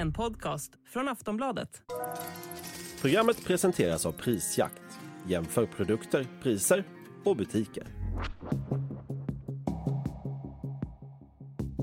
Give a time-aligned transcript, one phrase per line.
[0.00, 1.82] En podcast från Aftonbladet.
[3.00, 4.82] Programmet presenteras av Prisjakt.
[5.28, 6.84] Jämför produkter, priser
[7.24, 7.84] och butiker.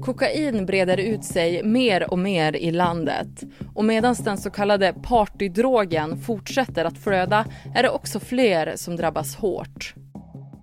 [0.01, 3.43] Kokain breder ut sig mer och mer i landet.
[3.75, 7.45] Och medan den så kallade partydrogen fortsätter att flöda
[7.75, 9.93] är det också fler som drabbas hårt.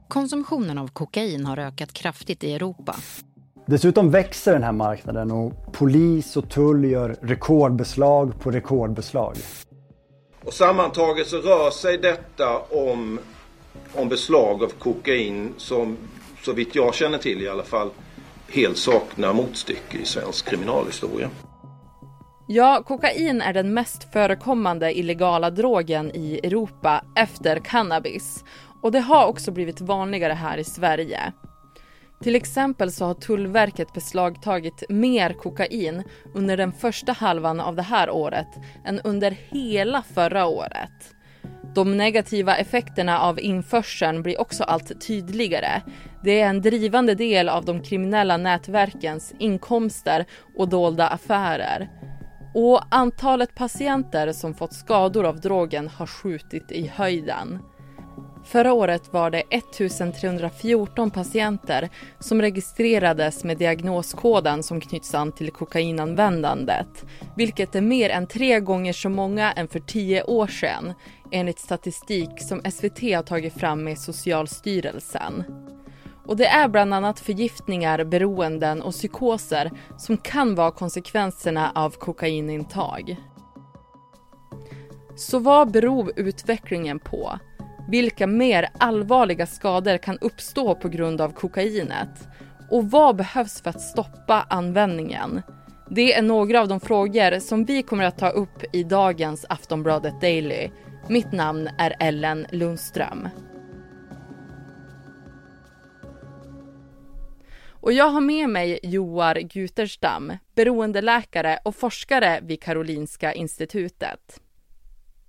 [0.09, 2.97] Konsumtionen av kokain har ökat kraftigt i Europa.
[3.67, 9.37] Dessutom växer den här marknaden och polis och tull gör rekordbeslag på rekordbeslag.
[10.45, 13.21] Och sammantaget så rör sig detta om,
[13.95, 15.97] om beslag av kokain som
[16.43, 17.91] så vitt jag känner till i alla fall
[18.49, 21.31] helt saknar motstycke i svensk kriminalhistoria.
[22.49, 28.45] Ja, kokain är den mest förekommande illegala drogen i Europa efter cannabis.
[28.83, 31.33] Och det har också blivit vanligare här i Sverige.
[32.25, 36.03] Till exempel så har Tullverket beslagtagit mer kokain
[36.35, 38.49] under den första halvan av det här året
[38.85, 41.15] än under hela förra året.
[41.75, 45.83] De negativa effekterna av införseln blir också allt tydligare.
[46.23, 50.25] Det är en drivande del av de kriminella nätverkens inkomster
[50.57, 51.89] och dolda affärer.
[52.55, 57.59] Och antalet patienter som fått skador av drogen har skjutit i höjden.
[58.45, 67.05] Förra året var det 1314 patienter som registrerades med diagnoskoden som knyts an till kokainanvändandet,
[67.37, 70.93] vilket är mer än tre gånger så många än för tio år sedan,
[71.33, 75.45] enligt statistik som SVT har tagit fram med Socialstyrelsen.
[76.27, 83.17] Och det är bland annat förgiftningar, beroenden och psykoser som kan vara konsekvenserna av kokainintag.
[85.17, 87.39] Så vad beror utvecklingen på?
[87.89, 92.29] Vilka mer allvarliga skador kan uppstå på grund av kokainet?
[92.71, 95.43] Och vad behövs för att stoppa användningen?
[95.91, 100.21] Det är några av de frågor som vi kommer att ta upp i dagens Aftonbladet
[100.21, 100.71] Daily.
[101.09, 103.29] Mitt namn är Ellen Lundström.
[107.85, 114.41] Och jag har med mig Joar Guterstam, beroendeläkare och forskare vid Karolinska institutet.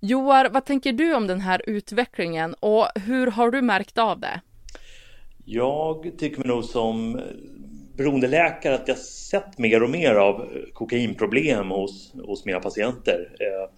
[0.08, 4.40] Joar, vad tänker du om den här utvecklingen och hur har du märkt av det?
[5.44, 7.20] Jag tycker nog som
[7.96, 13.36] beroendeläkare att jag sett mer och mer av kokainproblem hos, hos mina patienter.
[13.40, 13.70] Eh,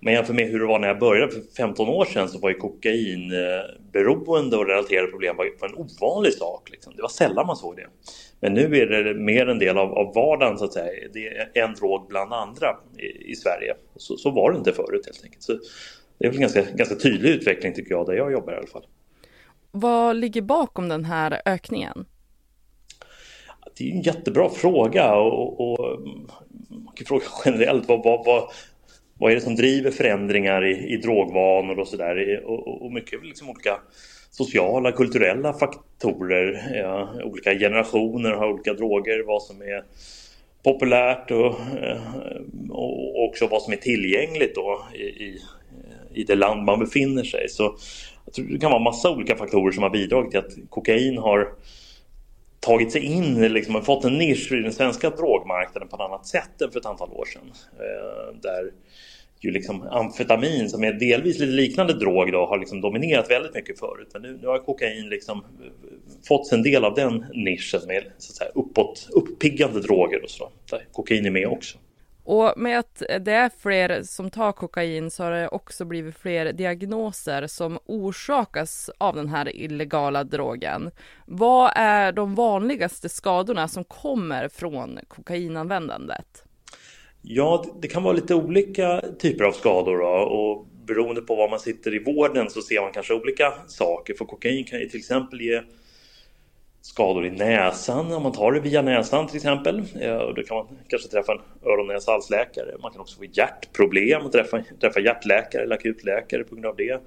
[0.00, 2.38] om jag jämför med hur det var när jag började för 15 år sedan så
[2.38, 6.70] var ju kokainberoende och relaterade problem var en ovanlig sak.
[6.70, 6.92] Liksom.
[6.96, 7.86] Det var sällan man såg det.
[8.40, 11.08] Men nu är det mer en del av, av vardagen så att säga.
[11.12, 13.74] Det är en drog bland andra i, i Sverige.
[13.96, 15.42] Så, så, var det inte förut helt enkelt.
[15.42, 15.52] Så
[16.18, 18.66] det är väl en ganska, ganska tydlig utveckling tycker jag, där jag jobbar i alla
[18.66, 18.86] fall.
[19.70, 22.04] Vad ligger bakom den här ökningen?
[23.76, 26.00] Det är en jättebra fråga och, och
[26.68, 28.50] man kan fråga generellt vad, vad, vad,
[29.18, 33.50] vad är det som driver förändringar i, i drogvanor och sådär och, och mycket liksom
[33.50, 33.80] olika
[34.30, 36.62] sociala, kulturella faktorer.
[36.74, 39.84] Ja, olika generationer har olika droger, vad som är
[40.62, 41.36] populärt eh,
[42.70, 45.40] och, och också vad som är tillgängligt då i, i,
[46.14, 47.48] i det land man befinner sig.
[47.48, 47.76] Så
[48.24, 51.48] jag tror det kan vara massa olika faktorer som har bidragit till att kokain har
[52.60, 56.62] tagit sig in, liksom fått en nisch i den svenska drogmarknaden på ett annat sätt
[56.62, 57.52] än för ett antal år sedan.
[57.78, 58.70] Eh, där
[59.40, 63.78] ju liksom amfetamin som är delvis lite liknande drog då har liksom dominerat väldigt mycket
[63.78, 64.08] förut.
[64.12, 65.70] Men nu, nu har kokain liksom eh,
[66.28, 70.50] fått en del av den nischen med så att säga, uppåt, uppiggande droger och så.
[70.70, 71.78] Där kokain är med också.
[72.30, 76.52] Och med att det är fler som tar kokain så har det också blivit fler
[76.52, 80.90] diagnoser som orsakas av den här illegala drogen.
[81.26, 86.44] Vad är de vanligaste skadorna som kommer från kokainanvändandet?
[87.22, 91.60] Ja, det kan vara lite olika typer av skador då, och beroende på var man
[91.60, 94.14] sitter i vården så ser man kanske olika saker.
[94.14, 95.62] För kokain kan ju till exempel ge
[96.88, 99.82] skador i näsan om man tar det via näsan till exempel.
[100.00, 102.76] Eh, och då kan man kanske träffa en öron näs halsläkare.
[102.82, 107.00] Man kan också få hjärtproblem och träffa, träffa hjärtläkare eller akutläkare på grund av det.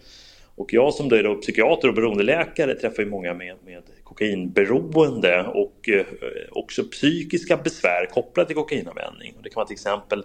[0.56, 5.44] Och jag som då är då psykiater och beroendeläkare träffar ju många med, med kokainberoende
[5.44, 6.06] och eh,
[6.52, 9.34] också psykiska besvär kopplat till kokainanvändning.
[9.44, 10.24] Det kan vara till exempel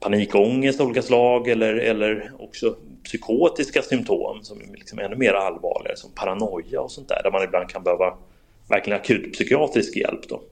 [0.00, 5.96] panikångest av olika slag eller, eller också psykotiska symptom som är liksom ännu mer allvarliga
[5.96, 8.16] som paranoia och sånt där, där man ibland kan behöva
[8.68, 10.28] verkligen akut psykiatrisk hjälp.
[10.28, 10.42] Då.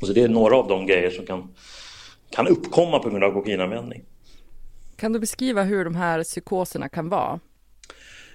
[0.00, 1.54] Och så det är några av de grejer som kan,
[2.30, 4.04] kan uppkomma på grund av kokainanvändning.
[4.96, 7.40] Kan du beskriva hur de här psykoserna kan vara?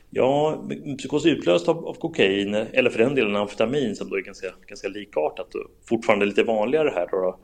[0.10, 0.63] Ja,
[0.98, 4.88] psykos utlöst av, av, kokain eller för den delen amfetamin som då är ganska, ganska
[4.88, 7.07] likartat och fortfarande lite vanligare här.
[7.12, 7.39] Då, då.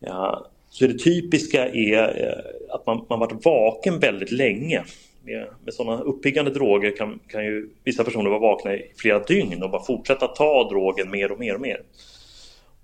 [0.00, 4.84] Ja, så det typiska är eh, att man, man varit vaken väldigt länge.
[5.28, 9.62] Med, med sådana uppiggande droger kan, kan ju vissa personer vara vakna i flera dygn
[9.62, 11.82] och bara fortsätta ta drogen mer och mer och mer.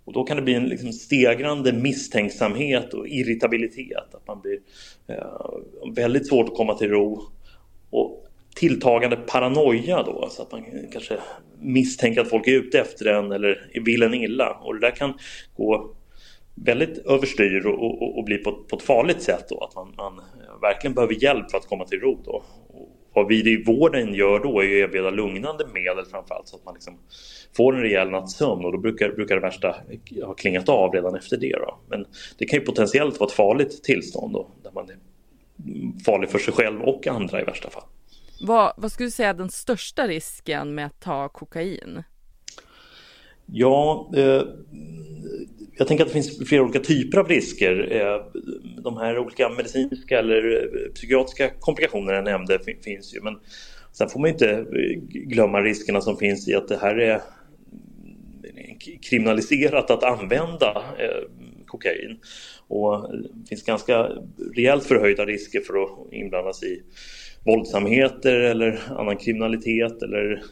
[0.05, 4.15] Och då kan det bli en liksom stegrande misstänksamhet och irritabilitet.
[4.15, 4.59] Att man blir
[5.07, 7.23] eh, väldigt svårt att komma till ro.
[7.91, 11.19] Och tilltagande paranoia då, så att man kanske
[11.61, 14.51] misstänker att folk är ute efter en eller vill en illa.
[14.63, 15.15] Och det där kan
[15.57, 15.95] gå
[16.55, 20.21] väldigt överstyr och, och, och bli på, på, ett farligt sätt då, att man, man,
[20.65, 22.43] verkligen behöver hjälp för att komma till ro då.
[22.69, 26.65] Och vad vi i vården gör då är att erbjuda lugnande medel framförallt så att
[26.65, 26.99] man liksom
[27.57, 29.77] får en rejäl natts sömn och då brukar, brukar det värsta
[30.25, 31.53] ha klingat av redan efter det.
[31.53, 31.79] Då.
[31.89, 32.07] Men
[32.39, 34.97] det kan ju potentiellt vara ett farligt tillstånd då, där man är
[36.05, 37.85] farlig för sig själv och andra i värsta fall.
[38.41, 42.03] Vad, vad skulle du säga är den största risken med att ta kokain?
[43.47, 44.43] Ja, eh,
[45.77, 47.89] jag tänker att det finns flera olika typer av risker.
[47.93, 48.43] Eh,
[48.83, 53.21] de här olika medicinska eller eh, psykiatriska komplikationerna jag nämnde finns ju.
[53.21, 53.39] Men
[53.93, 58.79] sen får man inte eh, glömma riskerna som finns i att det här är mm,
[59.11, 60.83] kriminaliserat att använda
[61.67, 62.19] kokain.
[62.69, 64.09] Och det finns ganska
[64.55, 66.83] rejält förhöjda risker för att inblandas i
[67.45, 70.43] våldsamheter eller annan kriminalitet eller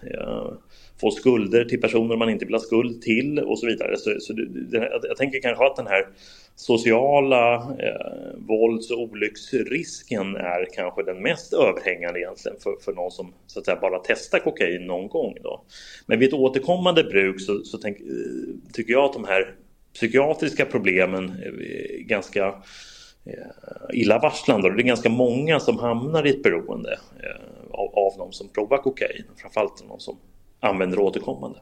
[1.02, 3.96] få skulder till personer man inte vill ha skuld till och så vidare.
[3.96, 6.06] Så, så det, jag tänker kanske att den här
[6.56, 13.32] sociala eh, vålds och olycksrisken är kanske den mest överhängande egentligen för, för någon som
[13.46, 15.36] så att säga bara testar kokain någon gång.
[15.42, 15.62] Då.
[16.06, 18.06] Men vid ett återkommande bruk så, så tänk, eh,
[18.72, 19.54] tycker jag att de här
[19.94, 22.46] psykiatriska problemen är ganska
[23.26, 28.18] eh, illavarslande och det är ganska många som hamnar i ett beroende eh, av, av
[28.18, 30.18] någon som provar kokain, framförallt någon som
[30.62, 31.58] använder återkommande.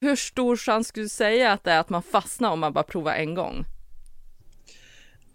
[0.00, 2.84] Hur stor chans skulle du säga att det är att man fastnar om man bara
[2.84, 3.64] provar en gång?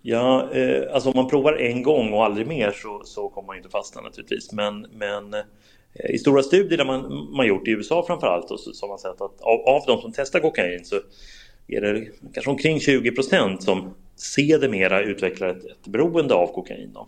[0.01, 3.57] Ja, eh, alltså om man provar en gång och aldrig mer så, så kommer man
[3.57, 4.51] inte fastna naturligtvis.
[4.51, 8.86] Men, men eh, i stora studier där man, man gjort i USA framförallt så, så
[8.86, 10.95] har man sett att av, av de som testar kokain så
[11.68, 16.94] är det kanske omkring 20 procent som sedermera utvecklar ett, ett beroende av kokain.
[16.94, 17.07] Då.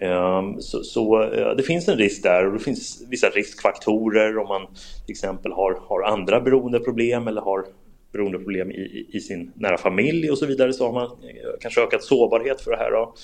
[0.00, 4.48] Ehm, så, så, eh, det finns en risk där och det finns vissa riskfaktorer om
[4.48, 4.66] man
[5.06, 7.64] till exempel har, har andra beroendeproblem eller har
[8.12, 12.02] beroendeproblem i, i sin nära familj och så vidare så har man eh, kanske ökat
[12.02, 12.90] sårbarhet för det här.
[12.90, 13.14] Då.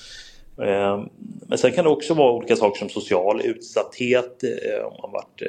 [0.63, 1.09] Ehm,
[1.47, 5.41] men sen kan det också vara olika saker som social utsatthet, eh, om man varit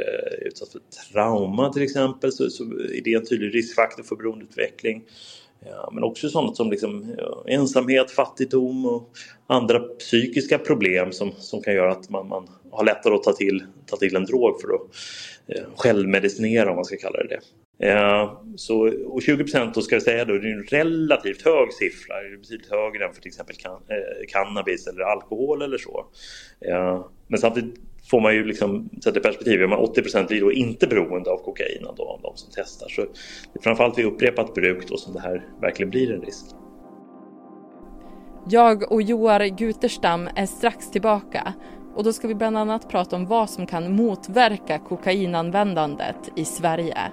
[0.42, 0.80] utsatt för
[1.12, 5.02] trauma till exempel så, så är det en tydlig riskfaktor för beroendeutveckling.
[5.64, 9.10] Ja, men också sånt som liksom, ja, ensamhet, fattigdom och
[9.46, 13.64] andra psykiska problem som, som kan göra att man, man har lättare att ta till,
[13.86, 14.80] ta till en drog för att
[15.46, 17.40] eh, självmedicinera om man ska kalla det det.
[17.82, 21.72] Eh, så, och 20 procent då ska jag säga då, det är en relativt hög
[21.72, 25.78] siffra, det är betydligt högre än för till exempel can, eh, cannabis eller alkohol eller
[25.78, 26.06] så.
[26.58, 27.80] Ja, men samtidigt
[28.10, 31.86] får man ju liksom sätta i perspektiv, man 80 blir då inte beroende av kokain
[31.96, 32.88] då, av de som testar.
[32.88, 36.46] Så det är framförallt vid upprepat bruk då som det här verkligen blir en risk.
[38.48, 41.54] Jag och Joar Guterstam är strax tillbaka
[41.94, 47.12] och då ska vi bland annat prata om vad som kan motverka kokainanvändandet i Sverige.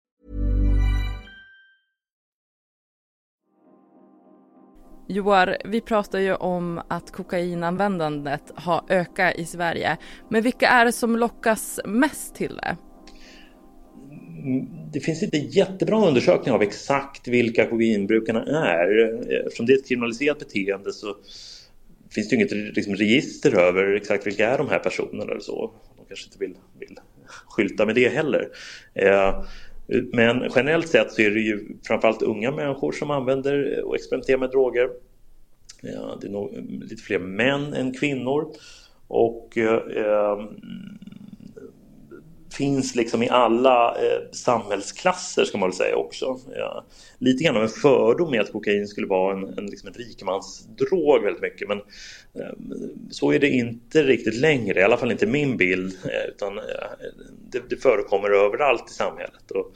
[5.11, 9.97] Joar, vi pratar ju om att kokainanvändandet har ökat i Sverige.
[10.29, 12.77] Men vilka är det som lockas mest till det?
[14.43, 19.19] Mm, det finns inte jättebra undersökningar av exakt vilka kokainbrukarna är.
[19.45, 21.15] Eftersom det är ett kriminaliserat beteende så
[22.11, 25.73] finns det inget liksom, register över exakt vilka är de här personerna eller så.
[25.97, 28.49] De kanske inte vill, vill skylta med det heller.
[28.93, 29.43] Eh,
[30.13, 34.49] men generellt sett så är det ju framförallt unga människor som använder och experimenterar med
[34.49, 34.89] droger.
[35.81, 38.53] Ja, det är nog lite fler män än kvinnor.
[39.07, 40.39] Och eh,
[42.61, 46.39] finns liksom i alla eh, samhällsklasser ska man väl säga också.
[46.55, 46.85] Ja,
[47.17, 51.23] lite grann av en fördom i att kokain skulle vara en, en, liksom en rikemansdrog
[51.23, 52.53] väldigt mycket men eh,
[53.09, 56.63] så är det inte riktigt längre, i alla fall inte min bild eh, utan eh,
[57.51, 59.73] det, det, förekommer överallt i samhället och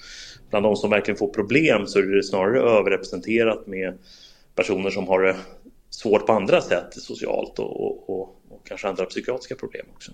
[0.50, 3.98] bland de som verkligen får problem så är det snarare överrepresenterat med
[4.56, 5.36] personer som har det
[5.90, 10.12] svårt på andra sätt socialt och, och, och och kanske andra psykiatriska problem också.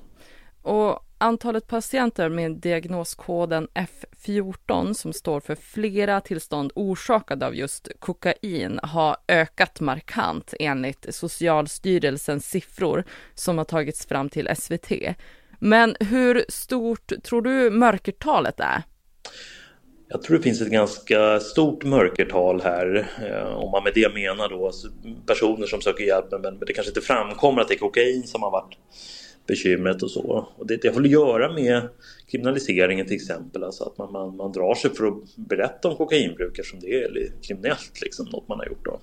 [0.62, 8.80] Och antalet patienter med diagnoskoden F14 som står för flera tillstånd orsakade av just kokain
[8.84, 13.04] har ökat markant enligt Socialstyrelsens siffror
[13.36, 14.92] som har tagits fram till SVT.
[15.60, 18.84] Men hur stort tror du mörkertalet är?
[20.08, 24.50] Jag tror det finns ett ganska stort mörkertal här eh, om man med det menar
[24.50, 24.72] då
[25.28, 28.52] personer som söker hjälp men det kanske inte framkommer att det är kokain som har
[28.52, 28.78] varit
[29.52, 30.48] bekymret och så.
[30.58, 31.90] Och det, det har väl att göra med
[32.32, 36.60] kriminaliseringen till exempel, alltså att man, man, man drar sig för att berätta om kokainbruk
[36.60, 38.86] eftersom det är kriminellt, liksom, något man har gjort.
[38.86, 39.00] Då.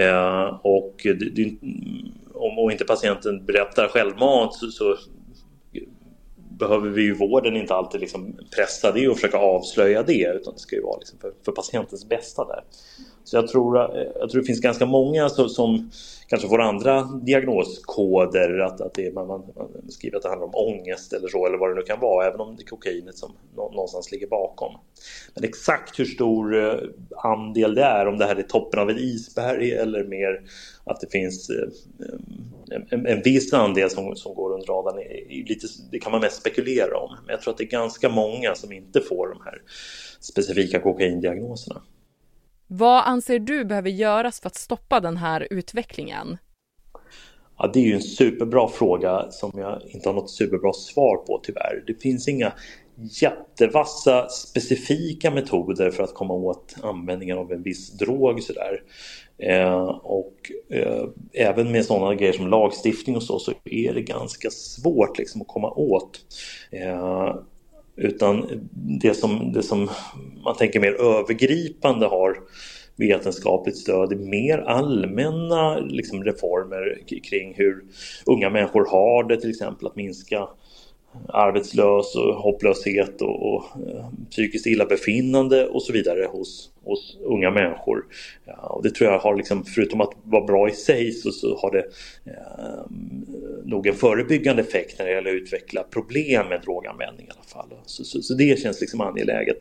[0.00, 1.56] Eh, och det, det,
[2.34, 4.96] om och inte patienten berättar självmant så, så
[6.60, 10.60] behöver vi ju vården inte alltid liksom pressa det och försöka avslöja det utan det
[10.60, 12.64] ska ju vara liksom för, för patientens bästa där.
[13.24, 15.90] Så jag tror, eh, jag tror det finns ganska många som, som
[16.28, 20.54] kanske får andra diagnoskoder, att, att det, man, man, man, skriver att det handlar om
[20.54, 23.32] ångest eller så, eller vad det nu kan vara, även om det är kokainet som
[23.56, 24.74] någonstans ligger bakom.
[25.34, 26.78] Men exakt hur stor eh,
[27.24, 30.42] andel det är, om det här är toppen av ett isberg eller mer
[30.84, 31.68] att det finns eh,
[32.90, 34.96] en, en viss andel som, som går under radarn,
[35.28, 37.16] lite, det kan man mest spekulera om.
[37.26, 39.62] Men jag tror att det är ganska många som inte får de här
[40.20, 41.82] specifika kokaindiagnoserna.
[42.72, 46.38] Vad anser du behöver göras för att stoppa den här utvecklingen?
[47.58, 51.40] Ja, det är ju en superbra fråga som jag inte har något superbra svar på
[51.42, 51.84] tyvärr.
[51.86, 52.52] Det finns inga
[53.20, 58.82] jättevassa specifika metoder för att komma åt användningen av en viss drog sådär.
[59.38, 64.50] Eh, och eh, även med sådana grejer som lagstiftning och så, så är det ganska
[64.50, 66.20] svårt liksom att komma åt.
[66.70, 67.36] Eh,
[68.00, 68.46] utan
[69.00, 69.90] det som, det som
[70.44, 72.36] man tänker mer övergripande har
[72.96, 76.98] vetenskapligt stöd i mer allmänna liksom, reformer
[77.30, 77.84] kring hur
[78.26, 80.48] unga människor har det till exempel att minska
[81.28, 88.06] arbetslös och hopplöshet och, och eh, psykiskt illabefinnande och så vidare hos, hos unga människor.
[88.44, 91.56] Ja, och det tror jag har, liksom, förutom att vara bra i sig, så, så
[91.56, 91.84] har det
[92.24, 92.84] eh,
[93.64, 97.78] nog en förebyggande effekt när det gäller att utveckla problem med droganvändning i alla fall.
[97.86, 99.58] Så, så, så det känns liksom angeläget.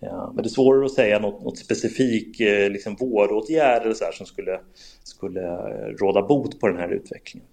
[0.00, 4.04] Ja, men det är svårare att säga något, något specifik eh, liksom vårdåtgärd eller så
[4.04, 4.60] här, som skulle,
[5.02, 5.40] skulle
[6.00, 7.48] råda bot på den här utvecklingen.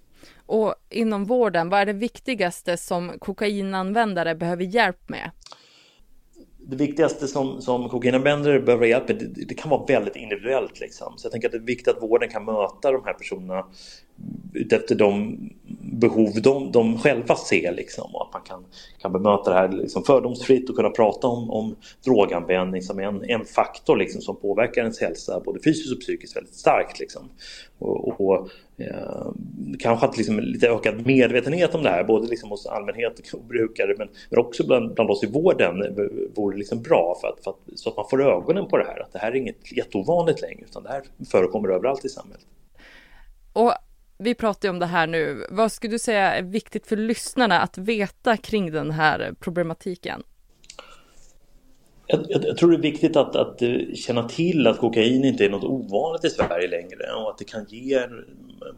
[0.46, 5.32] Och inom vården, vad är det viktigaste som kokainanvändare behöver hjälp med?
[6.66, 10.80] det viktigaste som, som kokainanvändare behöver hjälp med, det, det, kan vara väldigt individuellt.
[10.80, 11.14] Liksom.
[11.18, 13.66] Så jag tänker att det är viktigt att vården kan möta de här personerna
[14.54, 15.38] utefter de
[15.82, 17.74] behov de, de själva ser.
[17.74, 18.66] Liksom, och att man kan,
[19.02, 21.76] kan bemöta det här liksom, fördomsfritt och kunna prata om, om
[22.06, 26.56] droganvändning som en, en faktor liksom, som påverkar ens hälsa både fysiskt och psykiskt väldigt
[26.56, 27.00] starkt.
[27.00, 27.30] Liksom.
[27.80, 29.32] Och, och eh,
[29.80, 33.96] kanske att liksom, lite ökad medvetenhet om det här, både liksom hos allmänhet och brukare
[33.98, 37.52] men, men också bland, bland oss i vården eh, vore liksom bra för att, för
[37.52, 40.42] att, så att man får ögonen på det här, att det här är inget jätteovanligt
[40.42, 42.46] längre utan det här förekommer överallt i samhället.
[43.54, 43.74] Och
[44.24, 45.46] vi pratar ju om det här nu.
[45.50, 50.24] Vad skulle du säga är viktigt för lyssnarna att veta kring den här problematiken?
[52.08, 53.62] Jag, jag, jag, tror det är viktigt att, att
[53.96, 57.66] känna till att kokain inte är något ovanligt i Sverige längre och att det kan
[57.70, 58.08] ge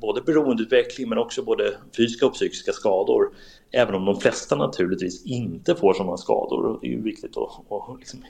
[0.02, 3.30] både beroendeutveckling men också både fysiska och psykiska skador.
[3.72, 6.80] Även om de flesta naturligtvis inte får sådana skador.
[6.82, 8.24] Det är ju viktigt att, att liksom,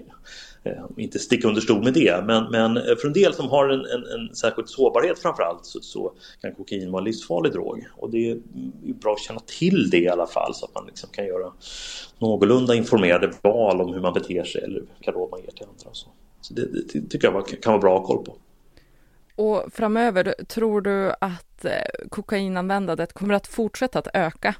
[0.63, 2.23] eh, inte sticka under stol med det.
[2.25, 5.81] Men, men eh, för en del som har en, en, en särskild sårbarhet framförallt så,
[5.81, 7.87] så kan kokain vara en livsfarlig drog.
[7.97, 8.37] Och det är
[9.01, 11.53] bra att känna till det i alla fall så att man liksom kan göra
[12.19, 15.93] någorlunda informerade val om hur man beter sig eller vilka råd man ger till andra.
[15.93, 16.07] så.
[16.41, 18.37] Så det, det tycker jag kan vara bra att ha koll på.
[19.35, 24.55] Och framöver, tror du att eh, kokainanvändandet kommer att fortsätta att öka?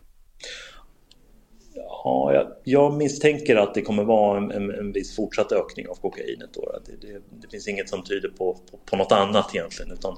[1.75, 5.96] Ja, jag, jag misstänker att det kommer vara en, en, en viss fortsatt ökning av
[5.96, 6.53] kokainet.
[6.53, 6.79] Då.
[6.86, 10.17] Det, det, det finns inget som tyder på, på, på något annat egentligen utan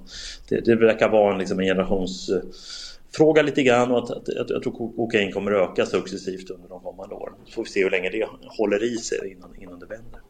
[0.49, 4.63] det, det verkar vara en, liksom en generationsfråga lite grann och att, att, att, jag
[4.63, 7.33] tror kokain kommer öka successivt under de kommande åren.
[7.45, 10.21] Så får vi se hur länge det håller i sig innan, innan det vänder.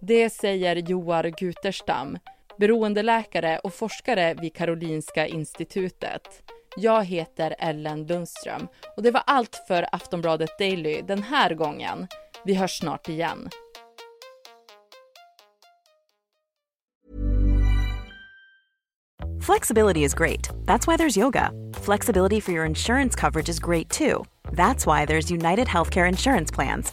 [0.00, 2.18] Det säger Joar Guterstam,
[2.58, 6.42] beroendeläkare och forskare vid Karolinska institutet.
[6.76, 12.06] Jag heter Ellen Lundström och det var allt för Aftonbladet Daily den här gången.
[12.44, 13.50] Vi hörs snart igen.
[19.48, 20.50] Flexibility is great.
[20.66, 21.50] That's why there's yoga.
[21.72, 24.24] Flexibility for your insurance coverage is great too.
[24.52, 26.92] That's why there's United Healthcare Insurance Plans.